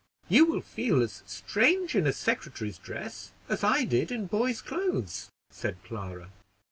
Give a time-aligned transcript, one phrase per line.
[0.29, 5.29] "You will feel as strange in a secretary's dress as I did in boys' clothes,"
[5.51, 6.31] said Clara.